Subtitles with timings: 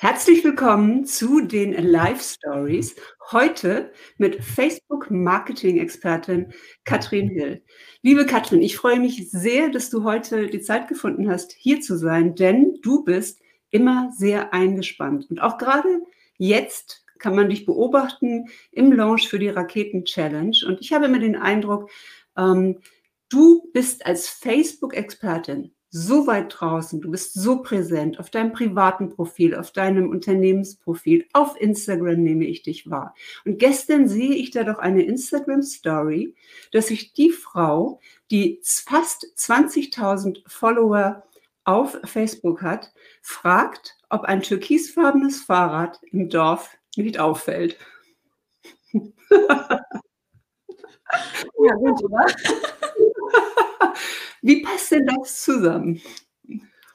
[0.00, 2.94] Herzlich willkommen zu den Live Stories.
[3.32, 6.52] Heute mit Facebook Marketing Expertin
[6.84, 7.64] Katrin Hill.
[8.02, 11.98] Liebe Katrin, ich freue mich sehr, dass du heute die Zeit gefunden hast, hier zu
[11.98, 13.40] sein, denn du bist
[13.70, 15.26] immer sehr eingespannt.
[15.30, 16.02] Und auch gerade
[16.36, 20.56] jetzt kann man dich beobachten im Launch für die Raketen Challenge.
[20.64, 21.90] Und ich habe immer den Eindruck,
[22.36, 22.78] ähm,
[23.30, 29.54] du bist als Facebook-Expertin so weit draußen, du bist so präsent auf deinem privaten Profil,
[29.54, 33.14] auf deinem Unternehmensprofil, auf Instagram nehme ich dich wahr.
[33.44, 36.34] Und gestern sehe ich da doch eine Instagram Story,
[36.72, 41.22] dass sich die Frau, die fast 20.000 Follower
[41.64, 47.76] auf Facebook hat, fragt, ob ein türkisfarbenes Fahrrad im Dorf nicht auffällt.
[48.92, 49.04] ja,
[51.74, 52.26] gut, oder?
[54.42, 56.00] Wie passt denn das zusammen?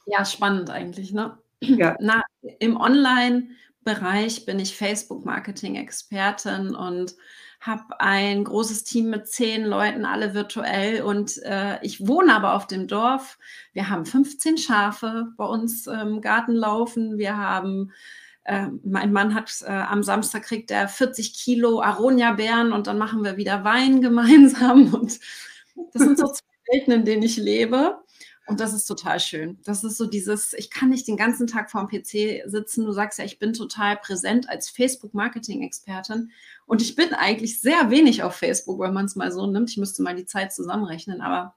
[0.05, 1.37] Ja, spannend eigentlich, ne?
[1.61, 1.95] Ja.
[2.01, 2.21] Na,
[2.59, 7.15] im Online-Bereich bin ich Facebook-Marketing-Expertin und
[7.65, 11.01] habe ein großes Team mit zehn Leuten, alle virtuell.
[11.01, 13.37] Und äh, ich wohne aber auf dem Dorf.
[13.71, 17.17] Wir haben 15 Schafe bei uns im Garten laufen.
[17.17, 17.93] Wir haben,
[18.43, 23.23] äh, mein Mann hat äh, am Samstag kriegt er 40 Kilo Aronia-Beeren und dann machen
[23.23, 24.93] wir wieder Wein gemeinsam.
[24.93, 25.19] Und
[25.93, 28.03] das sind so zwei Welten, in denen ich lebe.
[28.45, 29.59] Und das ist total schön.
[29.63, 32.83] Das ist so dieses, ich kann nicht den ganzen Tag vorm PC sitzen.
[32.83, 36.31] Du sagst ja, ich bin total präsent als Facebook-Marketing-Expertin.
[36.65, 39.69] Und ich bin eigentlich sehr wenig auf Facebook, wenn man es mal so nimmt.
[39.69, 41.55] Ich müsste mal die Zeit zusammenrechnen, aber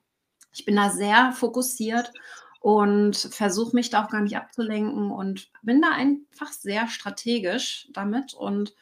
[0.53, 2.13] ich bin da sehr fokussiert
[2.61, 8.33] und versuche mich da auch gar nicht abzulenken und bin da einfach sehr strategisch damit.
[8.33, 8.75] Und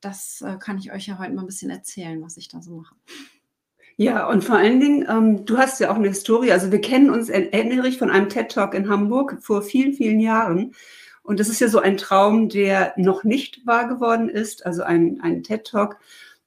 [0.00, 2.72] das äh, kann ich euch ja heute mal ein bisschen erzählen, was ich da so
[2.72, 2.94] mache.
[4.02, 6.50] Ja, und vor allen Dingen, ähm, du hast ja auch eine Historie.
[6.50, 10.74] Also wir kennen uns, erinnere ich, von einem TED-Talk in Hamburg vor vielen, vielen Jahren.
[11.22, 15.20] Und das ist ja so ein Traum, der noch nicht wahr geworden ist, also einen,
[15.20, 15.98] einen TED-Talk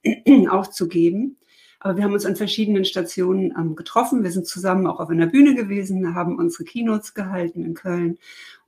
[0.50, 1.38] auch zu geben.
[1.80, 4.26] Aber wir haben uns an verschiedenen Stationen ähm, getroffen.
[4.26, 8.18] Wir sind zusammen auch auf einer Bühne gewesen, haben unsere Keynotes gehalten in Köln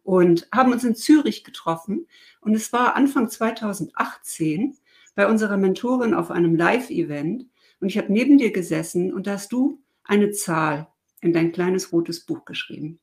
[0.04, 2.08] und haben uns in Zürich getroffen.
[2.40, 4.78] Und es war Anfang 2018
[5.14, 7.48] bei unserer Mentorin auf einem Live-Event.
[7.80, 10.88] Und ich habe neben dir gesessen und da hast du eine Zahl
[11.22, 13.00] in dein kleines rotes Buch geschrieben.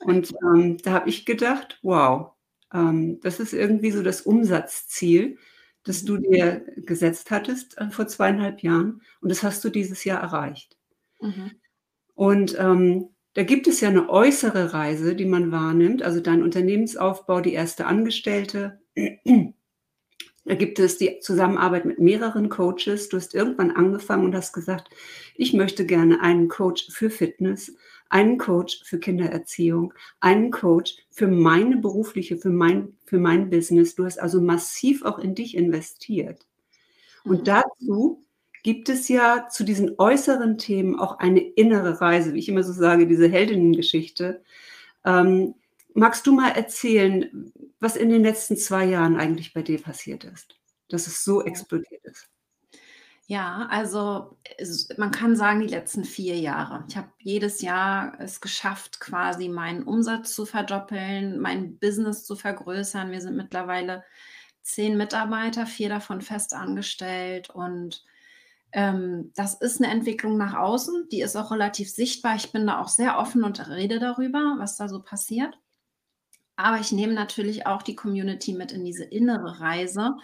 [0.00, 2.32] Und ähm, da habe ich gedacht, wow,
[2.72, 5.38] ähm, das ist irgendwie so das Umsatzziel,
[5.84, 9.02] das du dir gesetzt hattest äh, vor zweieinhalb Jahren.
[9.20, 10.76] Und das hast du dieses Jahr erreicht.
[11.20, 11.52] Mhm.
[12.14, 17.40] Und ähm, da gibt es ja eine äußere Reise, die man wahrnimmt, also dein Unternehmensaufbau,
[17.40, 18.80] die erste Angestellte,
[20.44, 23.08] da gibt es die Zusammenarbeit mit mehreren Coaches.
[23.08, 24.88] Du hast irgendwann angefangen und hast gesagt,
[25.36, 27.72] ich möchte gerne einen Coach für Fitness,
[28.08, 33.94] einen Coach für Kindererziehung, einen Coach für meine berufliche, für mein, für mein Business.
[33.94, 36.44] Du hast also massiv auch in dich investiert.
[37.24, 37.44] Und mhm.
[37.44, 38.22] dazu
[38.64, 42.72] gibt es ja zu diesen äußeren Themen auch eine innere Reise, wie ich immer so
[42.72, 44.42] sage, diese Heldinnengeschichte.
[45.04, 45.54] Ähm,
[45.94, 47.52] magst du mal erzählen,
[47.82, 50.54] was in den letzten zwei Jahren eigentlich bei dir passiert ist,
[50.88, 52.28] dass es so explodiert ist?
[53.26, 54.36] Ja, also
[54.96, 56.84] man kann sagen, die letzten vier Jahre.
[56.88, 63.10] Ich habe jedes Jahr es geschafft, quasi meinen Umsatz zu verdoppeln, mein Business zu vergrößern.
[63.10, 64.04] Wir sind mittlerweile
[64.62, 68.04] zehn Mitarbeiter, vier davon fest angestellt und
[68.72, 72.36] ähm, das ist eine Entwicklung nach außen, die ist auch relativ sichtbar.
[72.36, 75.58] Ich bin da auch sehr offen und rede darüber, was da so passiert.
[76.62, 80.16] Aber ich nehme natürlich auch die Community mit in diese innere Reise.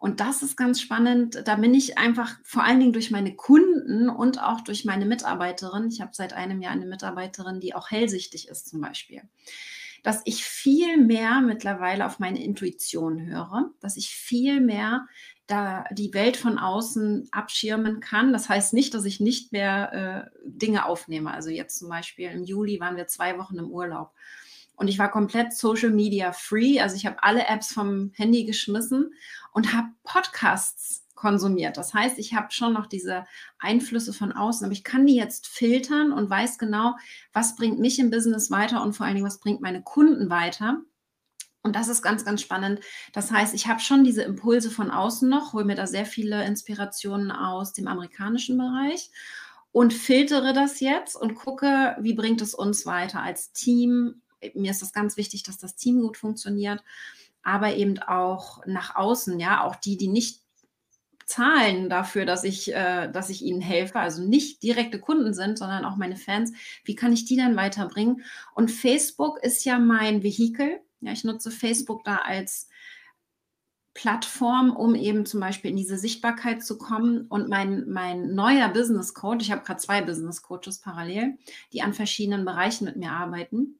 [0.00, 1.42] Und das ist ganz spannend.
[1.46, 5.88] Da bin ich einfach vor allen Dingen durch meine Kunden und auch durch meine Mitarbeiterin.
[5.88, 9.22] Ich habe seit einem Jahr eine Mitarbeiterin, die auch hellsichtig ist zum Beispiel.
[10.02, 15.06] Dass ich viel mehr mittlerweile auf meine Intuition höre, dass ich viel mehr
[15.46, 18.32] da die Welt von außen abschirmen kann.
[18.32, 19.92] Das heißt nicht, dass ich nicht mehr
[20.34, 21.32] äh, Dinge aufnehme.
[21.32, 24.10] Also jetzt zum Beispiel im Juli waren wir zwei Wochen im Urlaub.
[24.76, 26.80] Und ich war komplett Social Media free.
[26.80, 29.14] Also ich habe alle Apps vom Handy geschmissen
[29.52, 31.76] und habe Podcasts konsumiert.
[31.76, 33.24] Das heißt, ich habe schon noch diese
[33.58, 36.96] Einflüsse von außen, aber ich kann die jetzt filtern und weiß genau,
[37.32, 40.82] was bringt mich im Business weiter und vor allen Dingen, was bringt meine Kunden weiter.
[41.62, 42.80] Und das ist ganz, ganz spannend.
[43.14, 46.44] Das heißt, ich habe schon diese Impulse von außen noch, hole mir da sehr viele
[46.44, 49.10] Inspirationen aus dem amerikanischen Bereich
[49.72, 54.20] und filtere das jetzt und gucke, wie bringt es uns weiter als Team,
[54.54, 56.82] mir ist das ganz wichtig, dass das Team gut funktioniert,
[57.42, 60.44] aber eben auch nach außen, ja, auch die, die nicht
[61.26, 65.84] zahlen dafür, dass ich, äh, dass ich ihnen helfe, also nicht direkte Kunden sind, sondern
[65.84, 66.52] auch meine Fans.
[66.84, 68.22] Wie kann ich die dann weiterbringen?
[68.54, 70.80] Und Facebook ist ja mein Vehikel.
[71.00, 72.68] Ja, ich nutze Facebook da als
[73.94, 77.26] Plattform, um eben zum Beispiel in diese Sichtbarkeit zu kommen.
[77.28, 81.38] Und mein, mein neuer Business Coach, ich habe gerade zwei Business Coaches parallel,
[81.72, 83.78] die an verschiedenen Bereichen mit mir arbeiten.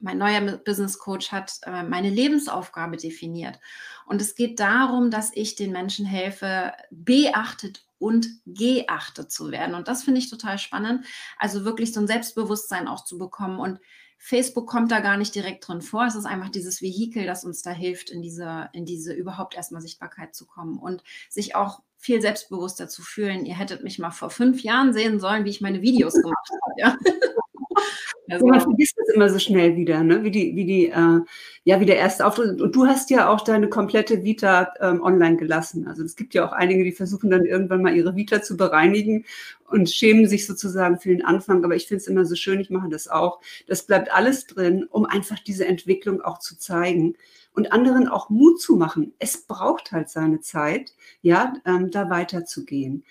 [0.00, 3.60] Mein neuer Business Coach hat äh, meine Lebensaufgabe definiert.
[4.06, 9.74] Und es geht darum, dass ich den Menschen helfe, beachtet und geachtet zu werden.
[9.74, 11.04] Und das finde ich total spannend.
[11.38, 13.78] Also wirklich so ein Selbstbewusstsein auch zu bekommen und
[14.22, 16.04] Facebook kommt da gar nicht direkt drin vor.
[16.04, 19.80] Es ist einfach dieses Vehikel, das uns da hilft, in diese, in diese überhaupt erstmal
[19.80, 23.46] Sichtbarkeit zu kommen und sich auch viel selbstbewusster zu fühlen.
[23.46, 26.74] Ihr hättet mich mal vor fünf Jahren sehen sollen, wie ich meine Videos gemacht habe.
[26.76, 26.98] Ja.
[28.30, 30.22] Also, man vergisst das immer so schnell wieder, ne?
[30.22, 31.20] wie die, wie die, äh,
[31.64, 32.60] ja, wie der erste Auftritt.
[32.60, 35.86] Und du hast ja auch deine komplette Vita ähm, online gelassen.
[35.86, 39.24] Also es gibt ja auch einige, die versuchen dann irgendwann mal ihre Vita zu bereinigen
[39.68, 41.64] und schämen sich sozusagen für den Anfang.
[41.64, 43.40] Aber ich finde es immer so schön, ich mache das auch.
[43.66, 47.16] Das bleibt alles drin, um einfach diese Entwicklung auch zu zeigen
[47.52, 49.12] und anderen auch Mut zu machen.
[49.18, 53.04] Es braucht halt seine Zeit, ja, ähm, da weiterzugehen.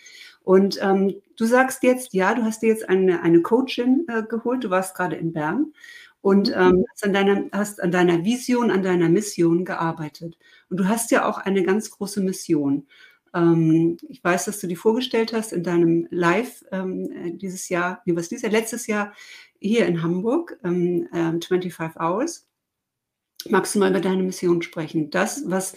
[0.49, 4.63] Und ähm, du sagst jetzt, ja, du hast dir jetzt eine, eine Coachin äh, geholt,
[4.63, 5.73] du warst gerade in Bern
[6.21, 6.55] und mhm.
[6.55, 10.39] ähm, hast, an deiner, hast an deiner Vision, an deiner Mission gearbeitet.
[10.71, 12.87] Und du hast ja auch eine ganz große Mission.
[13.31, 18.01] Ähm, ich weiß, dass du die vorgestellt hast in deinem Live ähm, äh, dieses Jahr,
[18.05, 19.13] nee, was dieses Jahr, letztes Jahr
[19.59, 22.47] hier in Hamburg, ähm, 25 ähm, Hours.
[23.49, 25.11] Magst du mal über deine Mission sprechen?
[25.11, 25.75] Das, was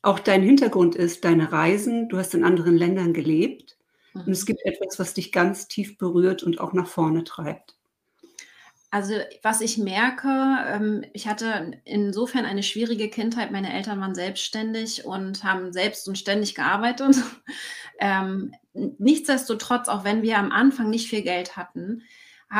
[0.00, 3.73] auch dein Hintergrund ist, deine Reisen, du hast in anderen Ländern gelebt.
[4.14, 4.46] Und es mhm.
[4.46, 7.76] gibt etwas, was dich ganz tief berührt und auch nach vorne treibt.
[8.94, 10.28] Also was ich merke,
[10.68, 13.50] ähm, ich hatte insofern eine schwierige Kindheit.
[13.50, 17.16] Meine Eltern waren selbstständig und haben selbst und ständig gearbeitet.
[18.00, 22.02] Ähm, nichtsdestotrotz, auch wenn wir am Anfang nicht viel Geld hatten,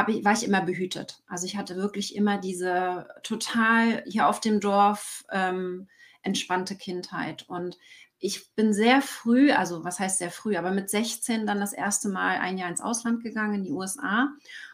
[0.07, 1.23] ich, war ich immer behütet.
[1.27, 5.89] Also ich hatte wirklich immer diese total hier auf dem Dorf ähm,
[6.23, 7.47] entspannte Kindheit.
[7.49, 7.79] Und
[8.25, 12.09] ich bin sehr früh, also was heißt sehr früh, aber mit 16 dann das erste
[12.09, 14.31] Mal ein Jahr ins Ausland gegangen, in die USA.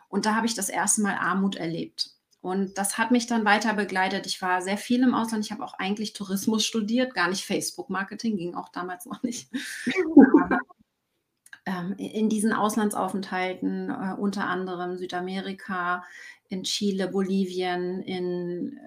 [0.09, 2.13] Und da habe ich das erste Mal Armut erlebt.
[2.41, 4.27] Und das hat mich dann weiter begleitet.
[4.27, 5.45] Ich war sehr viel im Ausland.
[5.45, 9.51] Ich habe auch eigentlich Tourismus studiert, gar nicht Facebook-Marketing, ging auch damals noch nicht.
[11.67, 16.05] ähm, in diesen Auslandsaufenthalten, äh, unter anderem Südamerika,
[16.49, 18.79] in Chile, Bolivien, in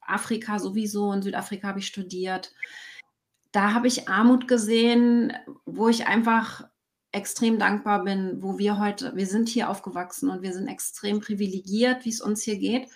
[0.00, 2.54] Afrika sowieso, in Südafrika habe ich studiert.
[3.52, 5.32] Da habe ich Armut gesehen,
[5.64, 6.64] wo ich einfach
[7.12, 12.04] extrem dankbar bin, wo wir heute, wir sind hier aufgewachsen und wir sind extrem privilegiert,
[12.04, 12.88] wie es uns hier geht.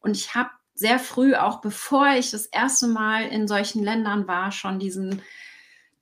[0.00, 4.52] Und ich habe sehr früh, auch bevor ich das erste Mal in solchen Ländern war,
[4.52, 5.22] schon diesen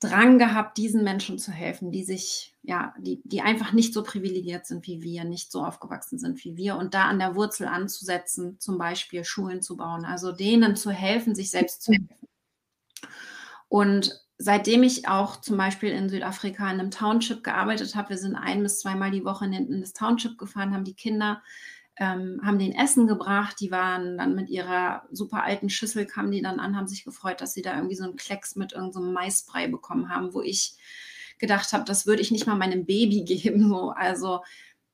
[0.00, 4.66] Drang gehabt, diesen Menschen zu helfen, die sich, ja, die, die einfach nicht so privilegiert
[4.66, 8.58] sind wie wir, nicht so aufgewachsen sind wie wir und da an der Wurzel anzusetzen,
[8.60, 12.28] zum Beispiel Schulen zu bauen, also denen zu helfen, sich selbst zu helfen.
[13.68, 18.36] Und seitdem ich auch zum Beispiel in Südafrika in einem Township gearbeitet habe, wir sind
[18.36, 21.42] ein bis zweimal die Woche in, in das Township gefahren, haben die Kinder,
[21.96, 26.42] ähm, haben den Essen gebracht, die waren dann mit ihrer super alten Schüssel, kamen die
[26.42, 29.12] dann an, haben sich gefreut, dass sie da irgendwie so einen Klecks mit irgendeinem so
[29.12, 30.76] Maisbrei bekommen haben, wo ich
[31.38, 33.68] gedacht habe, das würde ich nicht mal meinem Baby geben.
[33.68, 33.90] So.
[33.90, 34.40] Also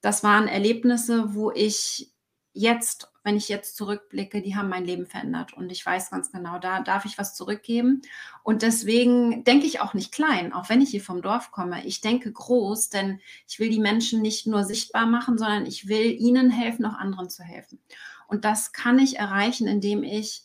[0.01, 2.13] das waren Erlebnisse, wo ich
[2.61, 5.53] jetzt, wenn ich jetzt zurückblicke, die haben mein Leben verändert.
[5.55, 8.03] Und ich weiß ganz genau, da darf ich was zurückgeben.
[8.43, 11.85] Und deswegen denke ich auch nicht klein, auch wenn ich hier vom Dorf komme.
[11.87, 16.13] Ich denke groß, denn ich will die Menschen nicht nur sichtbar machen, sondern ich will
[16.13, 17.81] ihnen helfen, auch anderen zu helfen.
[18.29, 20.45] Und das kann ich erreichen, indem ich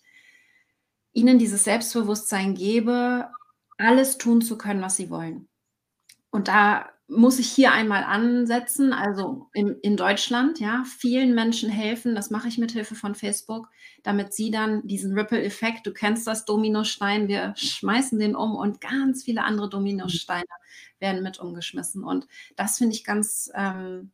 [1.14, 3.30] ihnen dieses Selbstbewusstsein gebe,
[3.78, 5.48] alles tun zu können, was sie wollen.
[6.30, 12.16] Und da muss ich hier einmal ansetzen, also in, in Deutschland, ja, vielen Menschen helfen,
[12.16, 13.70] das mache ich mit Hilfe von Facebook,
[14.02, 19.24] damit sie dann diesen Ripple-Effekt, du kennst das Dominostein, wir schmeißen den um und ganz
[19.24, 20.46] viele andere Dominosteine
[21.00, 22.04] werden mit umgeschmissen.
[22.04, 24.12] Und das finde ich ganz ähm,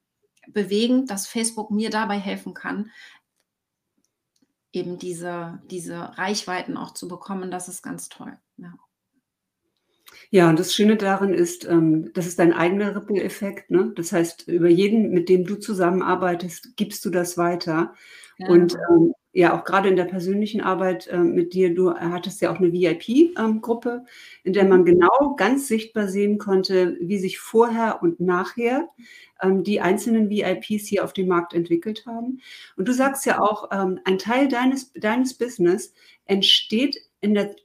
[0.48, 2.92] bewegend, dass Facebook mir dabei helfen kann,
[4.74, 7.52] eben diese, diese Reichweiten auch zu bekommen.
[7.52, 8.38] Das ist ganz toll.
[8.58, 8.74] Ja.
[10.30, 13.72] Ja, und das Schöne darin ist, ähm, das ist dein eigener Ripple-Effekt.
[13.72, 13.92] Ne?
[13.96, 17.94] Das heißt, über jeden, mit dem du zusammenarbeitest, gibst du das weiter.
[18.38, 18.48] Ja.
[18.48, 22.52] Und ähm, ja, auch gerade in der persönlichen Arbeit äh, mit dir, du hattest ja
[22.52, 24.04] auch eine VIP-Gruppe,
[24.44, 28.90] in der man genau ganz sichtbar sehen konnte, wie sich vorher und nachher
[29.42, 32.42] ähm, die einzelnen VIPs hier auf dem Markt entwickelt haben.
[32.76, 35.94] Und du sagst ja auch, ähm, ein Teil deines, deines Business
[36.26, 37.56] entsteht in der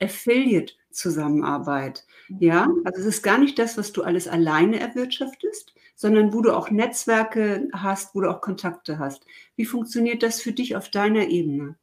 [0.96, 2.04] Affiliate-Zusammenarbeit.
[2.40, 2.82] Ja, mhm.
[2.84, 6.70] also es ist gar nicht das, was du alles alleine erwirtschaftest, sondern wo du auch
[6.70, 9.24] Netzwerke hast, wo du auch Kontakte hast.
[9.54, 11.76] Wie funktioniert das für dich auf deiner Ebene?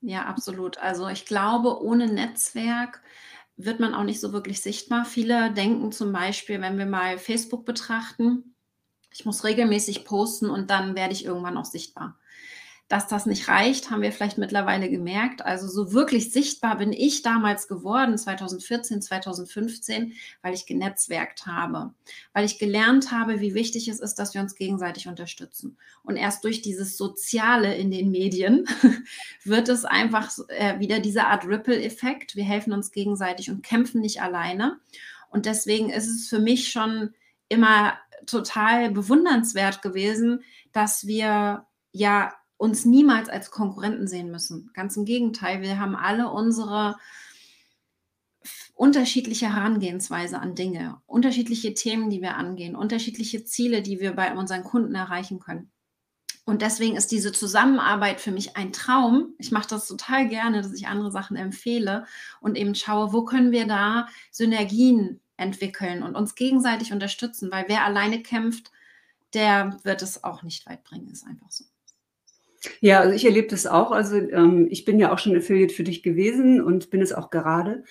[0.00, 0.78] Ja, absolut.
[0.78, 3.02] Also ich glaube, ohne Netzwerk
[3.56, 5.04] wird man auch nicht so wirklich sichtbar.
[5.04, 8.54] Viele denken zum Beispiel, wenn wir mal Facebook betrachten,
[9.12, 12.18] ich muss regelmäßig posten und dann werde ich irgendwann auch sichtbar.
[12.92, 15.40] Dass das nicht reicht, haben wir vielleicht mittlerweile gemerkt.
[15.40, 21.94] Also so wirklich sichtbar bin ich damals geworden, 2014, 2015, weil ich genetzwerkt habe,
[22.34, 25.78] weil ich gelernt habe, wie wichtig es ist, dass wir uns gegenseitig unterstützen.
[26.02, 28.66] Und erst durch dieses Soziale in den Medien
[29.42, 32.36] wird es einfach äh, wieder diese Art Ripple-Effekt.
[32.36, 34.80] Wir helfen uns gegenseitig und kämpfen nicht alleine.
[35.30, 37.14] Und deswegen ist es für mich schon
[37.48, 37.94] immer
[38.26, 44.70] total bewundernswert gewesen, dass wir ja uns niemals als Konkurrenten sehen müssen.
[44.72, 46.96] Ganz im Gegenteil, wir haben alle unsere
[48.72, 54.62] unterschiedliche Herangehensweise an Dinge, unterschiedliche Themen, die wir angehen, unterschiedliche Ziele, die wir bei unseren
[54.62, 55.72] Kunden erreichen können.
[56.44, 59.34] Und deswegen ist diese Zusammenarbeit für mich ein Traum.
[59.38, 62.06] Ich mache das total gerne, dass ich andere Sachen empfehle
[62.40, 67.84] und eben schaue, wo können wir da Synergien entwickeln und uns gegenseitig unterstützen, weil wer
[67.84, 68.70] alleine kämpft,
[69.34, 71.64] der wird es auch nicht weit bringen, ist einfach so.
[72.80, 73.90] Ja, also ich erlebe das auch.
[73.90, 77.30] Also ähm, ich bin ja auch schon Affiliate für dich gewesen und bin es auch
[77.30, 77.84] gerade.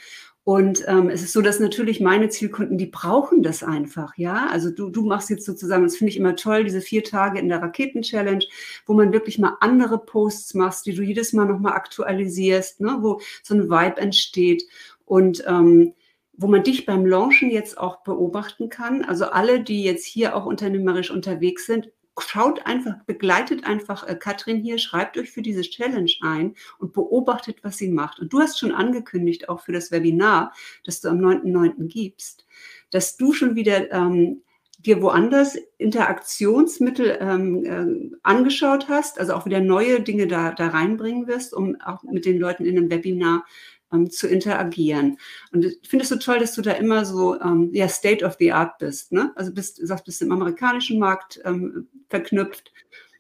[0.44, 4.48] Und ähm, es ist so, dass natürlich meine Zielkunden, die brauchen das einfach, ja.
[4.48, 7.48] Also du, du machst jetzt sozusagen, das finde ich immer toll, diese vier Tage in
[7.48, 8.44] der Raketen-Challenge,
[8.88, 13.22] wo man wirklich mal andere Posts machst, die du jedes Mal nochmal aktualisierst, ne, wo
[13.44, 14.64] so ein Vibe entsteht
[15.06, 15.94] und ähm,
[16.34, 19.04] wo man dich beim Launchen jetzt auch beobachten kann.
[19.06, 24.60] Also alle, die jetzt hier auch unternehmerisch unterwegs sind, schaut einfach, begleitet einfach äh, Katrin
[24.60, 28.20] hier, schreibt euch für diese Challenge ein und beobachtet, was sie macht.
[28.20, 30.54] Und du hast schon angekündigt, auch für das Webinar,
[30.84, 31.88] das du am 9.9.
[31.88, 32.46] gibst,
[32.90, 34.44] dass du schon wieder ähm,
[34.80, 41.28] dir woanders Interaktionsmittel ähm, äh, angeschaut hast, also auch wieder neue Dinge da, da reinbringen
[41.28, 43.46] wirst, um auch mit den Leuten in einem Webinar
[43.92, 45.18] ähm, zu interagieren.
[45.52, 48.36] Und ich finde es so toll, dass du da immer so ähm, ja, State of
[48.40, 49.12] the Art bist.
[49.12, 49.32] Ne?
[49.36, 52.72] Also bist, du sagst, bist im amerikanischen Markt ähm, verknüpft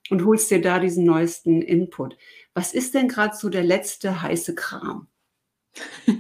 [0.09, 2.17] und holst dir da diesen neuesten Input.
[2.53, 5.07] Was ist denn gerade so der letzte heiße Kram?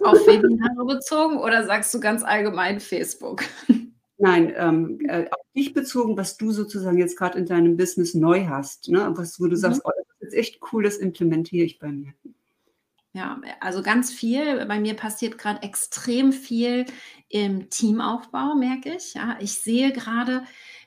[0.00, 3.42] Auf Webinare bezogen oder sagst du ganz allgemein Facebook?
[4.18, 8.46] Nein, ähm, äh, auf dich bezogen, was du sozusagen jetzt gerade in deinem Business neu
[8.46, 9.10] hast, ne?
[9.16, 9.56] was, wo du mhm.
[9.56, 9.90] sagst, oh,
[10.20, 12.12] das ist echt cool, das implementiere ich bei mir.
[13.14, 14.64] Ja, also ganz viel.
[14.66, 16.86] Bei mir passiert gerade extrem viel
[17.28, 19.14] im Teamaufbau, merke ich.
[19.14, 20.44] Ja, ich sehe gerade,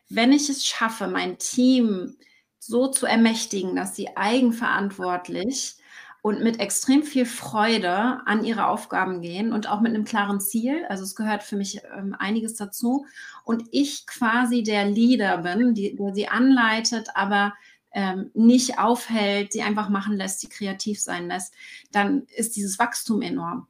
[0.09, 2.15] wenn ich es schaffe, mein Team
[2.59, 5.75] so zu ermächtigen, dass sie eigenverantwortlich
[6.23, 7.93] und mit extrem viel Freude
[8.25, 10.83] an ihre Aufgaben gehen und auch mit einem klaren Ziel.
[10.89, 13.05] Also es gehört für mich ähm, einiges dazu.
[13.43, 17.53] Und ich quasi der Leader bin, die, der sie anleitet, aber
[17.95, 21.53] ähm, nicht aufhält, sie einfach machen lässt, sie kreativ sein lässt,
[21.91, 23.67] dann ist dieses Wachstum enorm.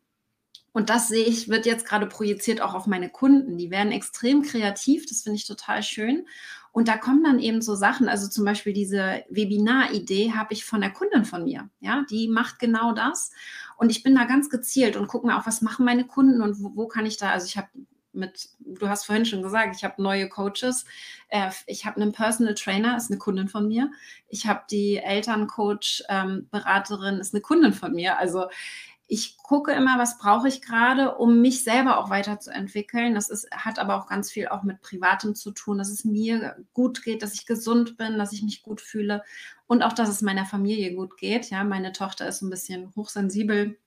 [0.74, 3.58] Und das sehe ich, wird jetzt gerade projiziert auch auf meine Kunden.
[3.58, 6.26] Die werden extrem kreativ, das finde ich total schön.
[6.74, 10.82] Und da kommen dann eben so Sachen, also zum Beispiel diese Webinar-Idee habe ich von
[10.82, 11.70] der Kundin von mir.
[11.80, 13.32] Ja, die macht genau das.
[13.78, 16.62] Und ich bin da ganz gezielt und gucke mir auch, was machen meine Kunden und
[16.62, 17.70] wo, wo kann ich da, also ich habe
[18.16, 20.86] mit, du hast vorhin schon gesagt, ich habe neue Coaches.
[21.30, 23.92] Äh, ich habe einen Personal Trainer, ist eine Kundin von mir.
[24.28, 28.18] Ich habe die Elterncoach, ähm, Beraterin, ist eine Kundin von mir.
[28.18, 28.46] Also
[29.08, 33.14] ich gucke immer, was brauche ich gerade, um mich selber auch weiterzuentwickeln.
[33.14, 36.56] Das ist, hat aber auch ganz viel auch mit Privatem zu tun, dass es mir
[36.74, 39.24] gut geht, dass ich gesund bin, dass ich mich gut fühle
[39.68, 41.52] und auch, dass es meiner Familie gut geht.
[41.52, 43.78] Ja, meine Tochter ist ein bisschen hochsensibel,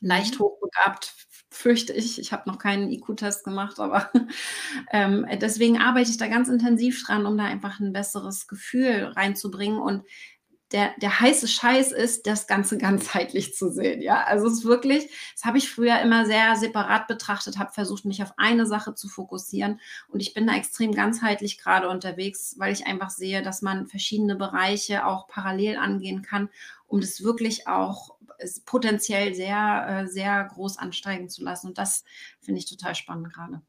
[0.00, 0.44] leicht mhm.
[0.44, 1.14] hochbegabt,
[1.50, 2.18] fürchte ich.
[2.18, 4.10] Ich habe noch keinen IQ-Test gemacht, aber
[4.92, 9.78] ähm, deswegen arbeite ich da ganz intensiv dran, um da einfach ein besseres Gefühl reinzubringen.
[9.78, 10.04] Und
[10.72, 14.02] der, der heiße Scheiß ist, das Ganze ganzheitlich zu sehen.
[14.02, 18.04] Ja, also es ist wirklich, das habe ich früher immer sehr separat betrachtet, habe versucht,
[18.04, 19.80] mich auf eine Sache zu fokussieren.
[20.08, 24.36] Und ich bin da extrem ganzheitlich gerade unterwegs, weil ich einfach sehe, dass man verschiedene
[24.36, 26.48] Bereiche auch parallel angehen kann,
[26.86, 28.16] um das wirklich auch
[28.64, 31.68] potenziell sehr, äh, sehr groß ansteigen zu lassen.
[31.68, 32.04] Und das
[32.40, 33.62] finde ich total spannend gerade.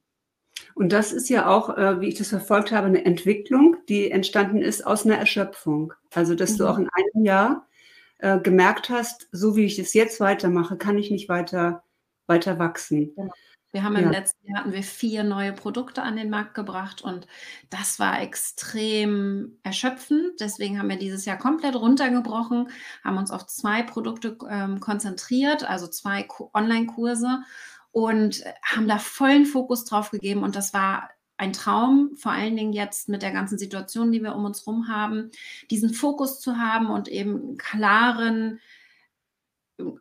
[0.76, 4.62] Und das ist ja auch, äh, wie ich das verfolgt habe, eine Entwicklung, die entstanden
[4.62, 5.94] ist aus einer Erschöpfung.
[6.14, 6.58] Also, dass mhm.
[6.58, 7.68] du auch in einem Jahr
[8.20, 11.84] äh, gemerkt hast, so wie ich es jetzt weitermache, kann ich nicht weiter,
[12.28, 13.14] weiter wachsen.
[13.16, 13.32] Genau.
[13.72, 14.10] Wir haben im ja.
[14.10, 17.28] letzten Jahr hatten wir vier neue Produkte an den Markt gebracht und
[17.70, 20.40] das war extrem erschöpfend.
[20.40, 22.70] Deswegen haben wir dieses Jahr komplett runtergebrochen,
[23.04, 27.44] haben uns auf zwei Produkte ähm, konzentriert, also zwei Online-Kurse
[27.92, 32.74] und haben da vollen Fokus drauf gegeben und das war ein Traum, vor allen Dingen
[32.74, 35.32] jetzt mit der ganzen Situation, die wir um uns herum haben,
[35.72, 38.60] diesen Fokus zu haben und eben klaren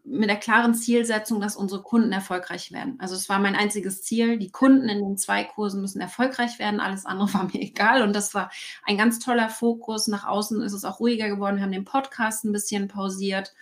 [0.04, 2.96] mit der klaren Zielsetzung, dass unsere Kunden erfolgreich werden.
[2.98, 4.38] Also es war mein einziges Ziel.
[4.38, 6.80] Die Kunden in den zwei Kursen müssen erfolgreich werden.
[6.80, 8.02] Alles andere war mir egal.
[8.02, 8.50] Und das war
[8.84, 10.08] ein ganz toller Fokus.
[10.08, 11.56] Nach außen ist es auch ruhiger geworden.
[11.56, 13.54] Wir haben den Podcast ein bisschen pausiert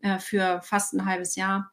[0.00, 1.71] äh, für fast ein halbes Jahr.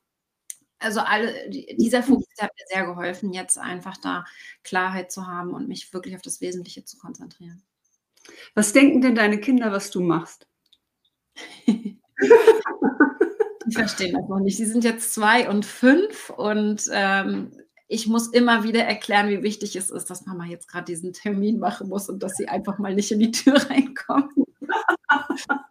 [0.79, 4.23] Also alle, dieser Fokus hat mir sehr geholfen, jetzt einfach da
[4.63, 7.61] Klarheit zu haben und mich wirklich auf das Wesentliche zu konzentrieren.
[8.55, 10.47] Was denken denn deine Kinder, was du machst?
[11.67, 14.57] Die verstehen das noch nicht.
[14.57, 17.51] Sie sind jetzt zwei und fünf und ähm,
[17.87, 21.59] ich muss immer wieder erklären, wie wichtig es ist, dass Mama jetzt gerade diesen Termin
[21.59, 24.33] machen muss und dass sie einfach mal nicht in die Tür reinkommt.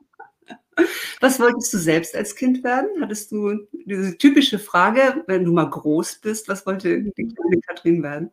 [1.20, 2.88] Was wolltest du selbst als Kind werden?
[3.00, 8.02] Hattest du diese typische Frage, wenn du mal groß bist, was wollte die kleine Katrin
[8.02, 8.30] werden?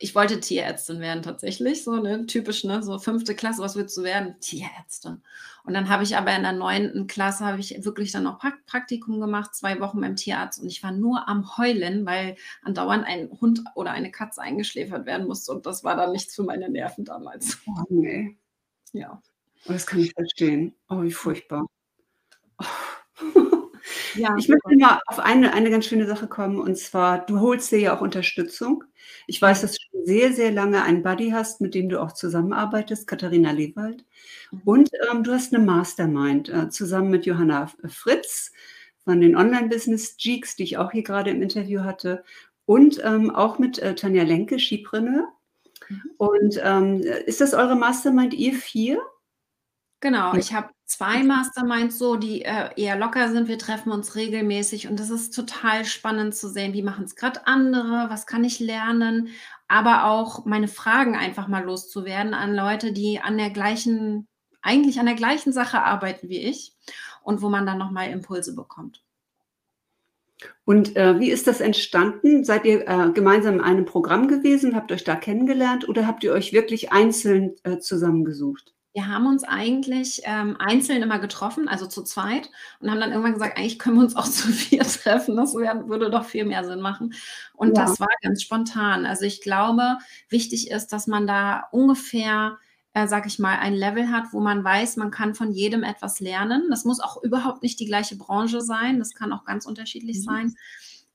[0.00, 4.04] Ich wollte Tierärztin werden tatsächlich, so ne, typisch, ne, so fünfte Klasse, was willst du
[4.04, 4.36] werden?
[4.40, 5.22] Tierärztin.
[5.64, 9.20] Und dann habe ich aber in der neunten Klasse habe ich wirklich dann auch Praktikum
[9.20, 13.62] gemacht, zwei Wochen beim Tierarzt und ich war nur am Heulen, weil andauernd ein Hund
[13.74, 17.58] oder eine Katze eingeschläfert werden musste und das war dann nichts für meine Nerven damals.
[17.66, 18.36] Oh, nee.
[18.92, 19.20] Ja.
[19.66, 20.76] Oh, das kann ich verstehen.
[20.88, 21.66] Oh, wie furchtbar.
[24.14, 27.70] Ja, ich möchte mal auf eine, eine ganz schöne Sache kommen und zwar, du holst
[27.70, 28.84] dir ja auch Unterstützung.
[29.26, 32.12] Ich weiß, dass du schon sehr, sehr lange einen Buddy hast, mit dem du auch
[32.12, 34.04] zusammenarbeitest, Katharina Lewald.
[34.50, 34.60] Mhm.
[34.64, 38.52] Und ähm, du hast eine Mastermind äh, zusammen mit Johanna Fritz
[39.04, 42.24] von den Online-Business Geeks, die ich auch hier gerade im Interview hatte.
[42.66, 45.28] Und ähm, auch mit äh, Tanja Lenke, Skipreneur.
[45.88, 46.02] Mhm.
[46.18, 49.00] Und ähm, ist das eure Mastermind, ihr vier?
[50.00, 53.48] Genau, ich habe zwei Masterminds so, die äh, eher locker sind.
[53.48, 57.46] Wir treffen uns regelmäßig und das ist total spannend zu sehen, wie machen es gerade
[57.48, 59.30] andere, was kann ich lernen,
[59.66, 64.28] aber auch meine Fragen einfach mal loszuwerden an Leute, die an der gleichen,
[64.62, 66.74] eigentlich an der gleichen Sache arbeiten wie ich
[67.22, 69.02] und wo man dann nochmal Impulse bekommt.
[70.64, 72.44] Und äh, wie ist das entstanden?
[72.44, 76.32] Seid ihr äh, gemeinsam in einem Programm gewesen, habt euch da kennengelernt oder habt ihr
[76.32, 78.77] euch wirklich einzeln äh, zusammengesucht?
[78.98, 83.34] Wir haben uns eigentlich ähm, einzeln immer getroffen, also zu zweit, und haben dann irgendwann
[83.34, 85.36] gesagt, eigentlich können wir uns auch zu vier treffen.
[85.36, 87.14] Das wär, würde doch viel mehr Sinn machen.
[87.54, 87.84] Und ja.
[87.84, 89.06] das war ganz spontan.
[89.06, 89.98] Also ich glaube,
[90.30, 92.58] wichtig ist, dass man da ungefähr
[92.92, 96.18] äh, sag ich mal, ein Level hat, wo man weiß, man kann von jedem etwas
[96.18, 96.64] lernen.
[96.68, 98.98] Das muss auch überhaupt nicht die gleiche Branche sein.
[98.98, 100.22] Das kann auch ganz unterschiedlich mhm.
[100.22, 100.56] sein.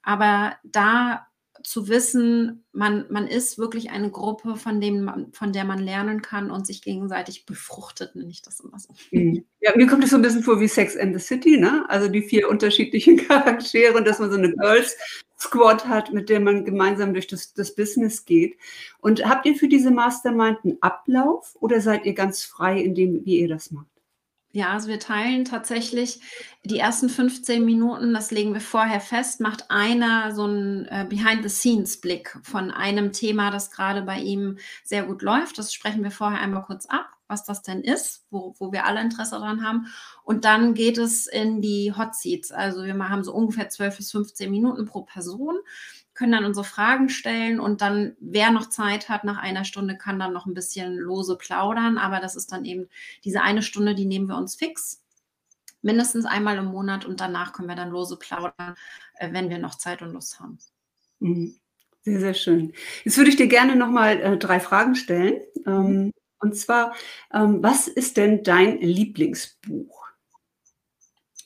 [0.03, 1.27] Aber da
[1.61, 6.21] zu wissen, man, man ist wirklich eine Gruppe, von, dem man, von der man lernen
[6.21, 8.93] kann und sich gegenseitig befruchtet, nenne ich das immer so.
[9.11, 9.45] Mhm.
[9.61, 11.85] Ja, mir kommt es so ein bisschen vor wie Sex and the City, ne?
[11.87, 14.97] Also die vier unterschiedlichen Charaktere dass man so eine Girls
[15.39, 18.57] Squad hat, mit der man gemeinsam durch das, das Business geht.
[18.99, 23.25] Und habt ihr für diese Mastermind einen Ablauf oder seid ihr ganz frei in dem,
[23.25, 23.92] wie ihr das macht?
[24.55, 26.21] Ja, also wir teilen tatsächlich
[26.63, 32.37] die ersten 15 Minuten, das legen wir vorher fest, macht einer so einen äh, Behind-the-Scenes-Blick
[32.43, 35.57] von einem Thema, das gerade bei ihm sehr gut läuft.
[35.57, 39.01] Das sprechen wir vorher einmal kurz ab, was das denn ist, wo, wo wir alle
[39.01, 39.87] Interesse daran haben.
[40.23, 42.51] Und dann geht es in die Hot Seats.
[42.51, 45.57] Also wir haben so ungefähr 12 bis 15 Minuten pro Person
[46.13, 50.19] können dann unsere Fragen stellen und dann, wer noch Zeit hat nach einer Stunde, kann
[50.19, 51.97] dann noch ein bisschen lose plaudern.
[51.97, 52.87] Aber das ist dann eben
[53.23, 55.01] diese eine Stunde, die nehmen wir uns fix.
[55.81, 58.75] Mindestens einmal im Monat und danach können wir dann lose plaudern,
[59.15, 60.59] äh, wenn wir noch Zeit und Lust haben.
[61.19, 61.59] Mhm.
[62.03, 62.73] Sehr, sehr schön.
[63.05, 65.41] Jetzt würde ich dir gerne nochmal äh, drei Fragen stellen.
[65.65, 66.11] Ähm, mhm.
[66.39, 66.93] und zwar,
[67.33, 70.03] ähm, was ist denn dein Lieblingsbuch?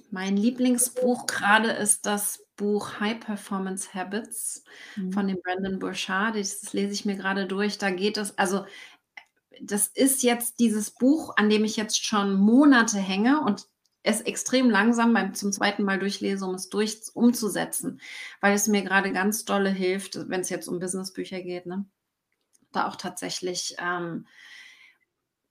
[0.09, 4.63] Mein Lieblingsbuch gerade ist das Buch High Performance Habits
[4.95, 5.13] mhm.
[5.13, 6.35] von dem Brandon Burchard.
[6.35, 7.77] Das lese ich mir gerade durch.
[7.77, 8.65] Da geht es, also
[9.61, 13.67] das ist jetzt dieses Buch, an dem ich jetzt schon Monate hänge und
[14.03, 17.99] es extrem langsam beim zum zweiten Mal durchlese, um es durch umzusetzen,
[18.41, 21.85] weil es mir gerade ganz dolle hilft, wenn es jetzt um Businessbücher geht, ne?
[22.71, 24.27] da auch tatsächlich ähm,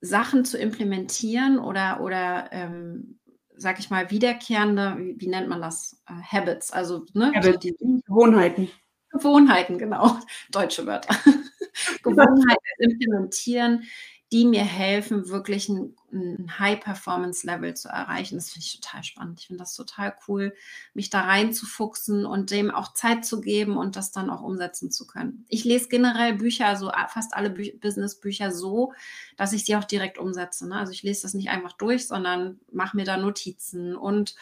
[0.00, 3.18] Sachen zu implementieren oder, oder ähm,
[3.56, 6.02] sag ich mal, wiederkehrende, wie, wie nennt man das?
[6.08, 7.32] Uh, Habits, also ne?
[7.34, 7.74] Habits, die
[8.06, 8.68] Gewohnheiten.
[9.10, 10.18] Gewohnheiten, genau.
[10.50, 11.14] Deutsche Wörter.
[12.02, 13.84] Gewohnheiten implementieren,
[14.32, 18.36] die mir helfen, wirklich ein, ein High-Performance-Level zu erreichen.
[18.36, 19.40] Das finde ich total spannend.
[19.40, 20.54] Ich finde das total cool,
[20.94, 25.06] mich da reinzufuchsen und dem auch Zeit zu geben und das dann auch umsetzen zu
[25.06, 25.44] können.
[25.48, 28.92] Ich lese generell Bücher, also fast alle Bü Business-Bücher so,
[29.36, 30.68] dass ich sie auch direkt umsetze.
[30.68, 30.76] Ne?
[30.76, 34.34] Also ich lese das nicht einfach durch, sondern mache mir da Notizen und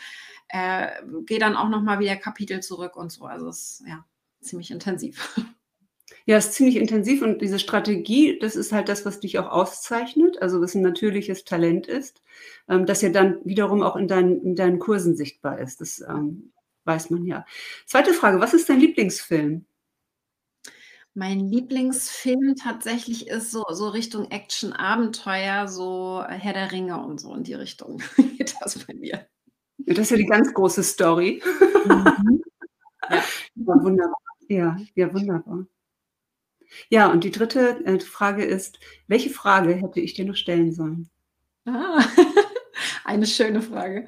[0.48, 0.88] äh,
[1.26, 3.24] gehe dann auch nochmal wieder Kapitel zurück und so.
[3.26, 4.04] Also es ist ja
[4.40, 5.36] ziemlich intensiv.
[6.26, 9.50] Ja, es ist ziemlich intensiv und diese Strategie, das ist halt das, was dich auch
[9.50, 12.22] auszeichnet, also was ein natürliches Talent ist,
[12.68, 15.82] ähm, das ja dann wiederum auch in deinen, in deinen Kursen sichtbar ist.
[15.82, 16.52] Das ähm,
[16.84, 17.44] weiß man ja.
[17.86, 19.66] Zweite Frage, was ist dein Lieblingsfilm?
[21.12, 27.44] Mein Lieblingsfilm tatsächlich ist so so Richtung Action-Abenteuer, so Herr der Ringe und so in
[27.44, 28.02] die Richtung
[28.38, 29.26] geht das bei mir.
[29.78, 31.42] Das ist ja die ganz große Story.
[31.84, 32.42] Mhm.
[33.10, 33.16] Ja.
[33.54, 34.20] ja, wunderbar.
[34.48, 35.66] Ja, ja, wunderbar.
[36.88, 41.10] Ja, und die dritte äh, Frage ist, welche Frage hätte ich dir noch stellen sollen?
[41.66, 42.04] Ah,
[43.04, 44.06] eine schöne Frage.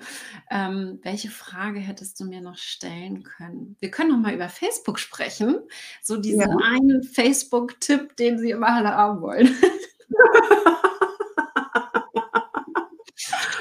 [0.51, 3.77] Ähm, welche Frage hättest du mir noch stellen können?
[3.81, 5.61] Wir können noch mal über Facebook sprechen.
[6.03, 6.57] So diesen ja.
[6.63, 9.57] einen Facebook-Tipp, den Sie immer alle haben wollen.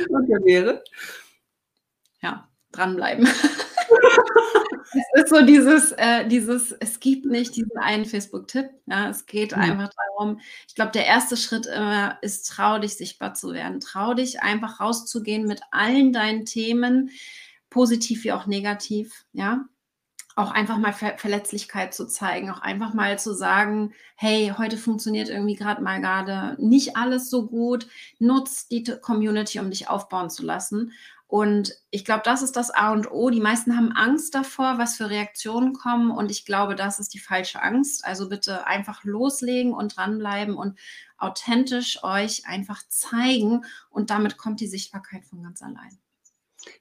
[0.10, 0.84] Und der wäre?
[2.22, 3.28] Ja, dranbleiben.
[4.96, 8.70] es ist so dieses, äh, dieses, es gibt nicht diesen einen Facebook-Tipp.
[8.86, 9.62] Ja, es geht mhm.
[9.62, 13.80] einfach darum, ich glaube, der erste Schritt immer ist, trau dich, sichtbar zu werden.
[13.80, 17.10] Trau dich, einfach rauszugehen mit allen deinen Themen,
[17.70, 19.26] positiv wie auch negativ.
[19.34, 19.66] Ja,
[20.36, 25.30] auch einfach mal Ver Verletzlichkeit zu zeigen, auch einfach mal zu sagen, hey, heute funktioniert
[25.30, 27.88] irgendwie gerade mal gerade nicht alles so gut.
[28.20, 30.92] Nutz die Community, um dich aufbauen zu lassen.
[31.28, 33.30] Und ich glaube, das ist das A und O.
[33.30, 36.12] Die meisten haben Angst davor, was für Reaktionen kommen.
[36.12, 38.06] Und ich glaube, das ist die falsche Angst.
[38.06, 40.78] Also bitte einfach loslegen und dranbleiben und
[41.18, 43.66] authentisch euch einfach zeigen.
[43.90, 45.98] Und damit kommt die Sichtbarkeit von ganz allein.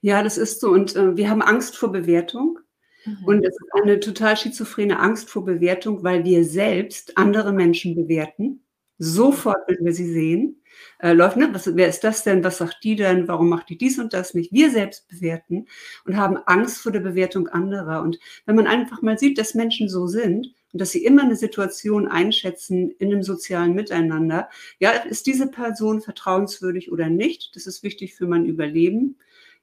[0.01, 0.69] Ja, das ist so.
[0.69, 2.59] Und äh, wir haben Angst vor Bewertung.
[3.05, 3.25] Mhm.
[3.25, 8.64] Und es ist eine total schizophrene Angst vor Bewertung, weil wir selbst andere Menschen bewerten.
[8.97, 10.61] Sofort, wenn wir sie sehen
[10.99, 11.49] äh, läuft, ne?
[11.51, 12.43] Was, wer ist das denn?
[12.43, 13.27] Was sagt die denn?
[13.27, 14.51] Warum macht die dies und das nicht?
[14.51, 15.67] Wir selbst bewerten
[16.05, 18.01] und haben Angst vor der Bewertung anderer.
[18.01, 21.35] Und wenn man einfach mal sieht, dass Menschen so sind und dass sie immer eine
[21.35, 27.55] Situation einschätzen in einem sozialen Miteinander, ja, ist diese Person vertrauenswürdig oder nicht?
[27.55, 29.17] Das ist wichtig für mein Überleben.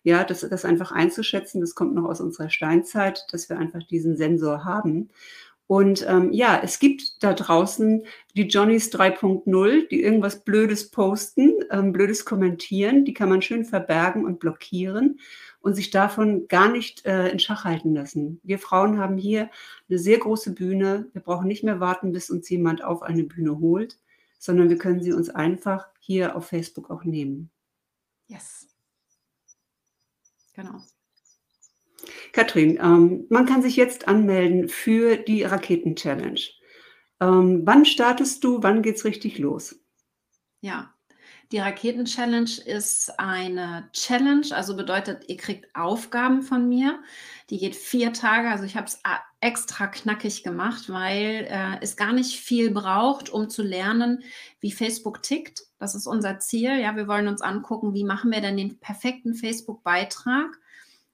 [0.05, 4.17] Ja, das, das einfach einzuschätzen, das kommt noch aus unserer Steinzeit, dass wir einfach diesen
[4.17, 5.11] Sensor haben.
[5.73, 8.05] Und ähm, ja, es gibt da draußen
[8.37, 14.27] die Johnnies 3.0, die irgendwas Blödes posten, ähm, Blödes kommentieren, die kann man schön verbergen
[14.27, 15.19] und blockieren
[15.61, 18.39] und sich davon gar nicht äh, in Schach halten lassen.
[18.43, 19.49] Wir Frauen haben hier
[19.89, 21.09] eine sehr große Bühne.
[21.15, 23.99] Wir brauchen nicht mehr warten, bis uns jemand auf eine Bühne holt,
[24.39, 27.51] sondern wir können sie uns einfach hier auf Facebook auch nehmen.
[28.27, 28.69] Yes.
[30.53, 30.83] Genau.
[32.33, 36.41] Katrin, ähm, man kann sich jetzt anmelden für die Raketen-Challenge.
[37.21, 38.63] Ähm, wann startest du?
[38.63, 39.77] Wann geht es richtig los?
[40.61, 40.93] Ja,
[41.53, 47.03] die Raketen-Challenge ist eine Challenge, also bedeutet, ihr kriegt Aufgaben von mir.
[47.51, 49.03] Die geht vier Tage, also ich habe es
[49.41, 54.23] extra knackig gemacht, weil äh, es gar nicht viel braucht, um zu lernen,
[54.61, 55.65] wie Facebook tickt.
[55.79, 56.81] Das ist unser Ziel.
[56.81, 60.59] Ja, wir wollen uns angucken, wie machen wir denn den perfekten Facebook-Beitrag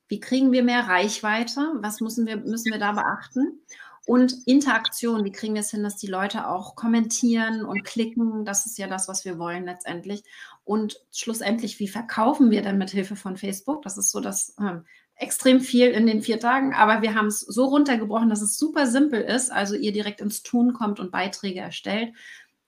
[0.09, 1.73] wie kriegen wir mehr Reichweite?
[1.77, 3.61] Was müssen wir, müssen wir da beachten?
[4.07, 8.47] Und Interaktion, wie kriegen wir es hin, dass die Leute auch kommentieren und klicken?
[8.47, 10.23] Das ist ja das, was wir wollen letztendlich.
[10.65, 13.83] Und schlussendlich, wie verkaufen wir denn mit Hilfe von Facebook?
[13.83, 14.79] Das ist so das äh,
[15.17, 18.87] extrem viel in den vier Tagen, aber wir haben es so runtergebrochen, dass es super
[18.87, 19.53] simpel ist.
[19.53, 22.15] Also ihr direkt ins Tun kommt und Beiträge erstellt.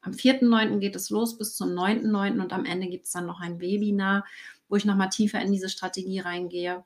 [0.03, 0.79] Am 4.9.
[0.79, 2.39] geht es los bis zum 9.9.
[2.43, 4.27] und am Ende gibt es dann noch ein Webinar,
[4.69, 6.85] wo ich nochmal tiefer in diese Strategie reingehe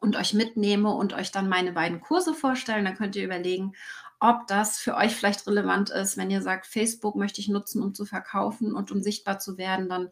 [0.00, 2.84] und euch mitnehme und euch dann meine beiden Kurse vorstellen.
[2.84, 3.74] Dann könnt ihr überlegen,
[4.18, 6.16] ob das für euch vielleicht relevant ist.
[6.16, 9.88] Wenn ihr sagt, Facebook möchte ich nutzen, um zu verkaufen und um sichtbar zu werden,
[9.88, 10.10] dann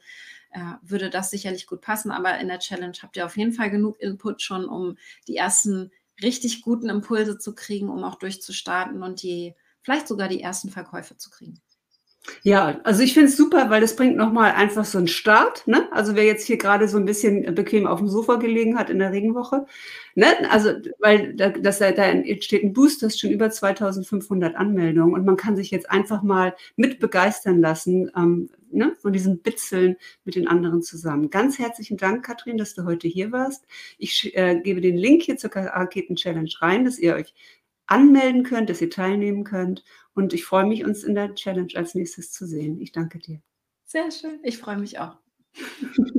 [0.51, 2.11] äh, würde das sicherlich gut passen.
[2.11, 4.96] Aber in der Challenge habt ihr auf jeden Fall genug Input schon, um
[5.27, 5.90] die ersten
[6.22, 11.16] richtig guten Impulse zu kriegen, um auch durchzustarten und die vielleicht sogar die ersten Verkäufe
[11.16, 11.61] zu kriegen.
[12.42, 15.66] Ja, also ich finde es super, weil das bringt nochmal einfach so einen Start.
[15.66, 15.88] Ne?
[15.92, 18.98] Also wer jetzt hier gerade so ein bisschen bequem auf dem Sofa gelegen hat in
[18.98, 19.66] der Regenwoche,
[20.14, 20.26] ne?
[20.50, 21.92] also weil da, das, da
[22.40, 26.22] steht ein Boost, das ist schon über 2500 Anmeldungen und man kann sich jetzt einfach
[26.22, 28.96] mal mit begeistern lassen ähm, ne?
[29.00, 31.30] von diesem Bitzeln mit den anderen zusammen.
[31.30, 33.66] Ganz herzlichen Dank, Katrin, dass du heute hier warst.
[33.98, 37.34] Ich äh, gebe den Link hier zur Raketen-Challenge rein, dass ihr euch
[37.88, 39.82] anmelden könnt, dass ihr teilnehmen könnt.
[40.18, 42.81] Und ich freue mich, uns in der Challenge als nächstes zu sehen.
[42.81, 43.40] Ich danke dir.
[43.85, 44.40] Sehr schön.
[44.42, 45.16] Ich freue mich auch.